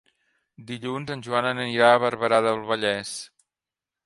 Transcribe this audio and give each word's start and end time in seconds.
Dilluns 0.71 1.13
en 1.15 1.21
Joan 1.27 1.49
anirà 1.51 1.91
a 1.91 2.01
Barberà 2.05 2.41
del 2.47 2.65
Vallès. 2.73 3.17